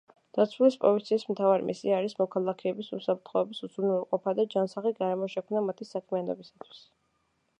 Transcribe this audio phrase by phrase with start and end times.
[0.35, 6.81] დაცვის პოლიციის მთავარი მისია არის მოქალაქეების უსაფრთხოების უზრუნველყოფა და ჯანსაღი გარემოს შექმნა მათი საქმიანობისათვის.